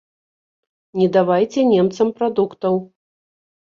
Не 1.01 1.07
давайце 1.19 1.59
немцам 1.73 2.07
прадуктаў! 2.21 2.85